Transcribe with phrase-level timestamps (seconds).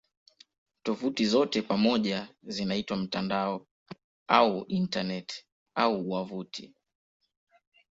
[0.83, 3.67] Tovuti zote pamoja zinaitwa "mtandao"
[4.27, 6.73] au "Intaneti" au "wavuti".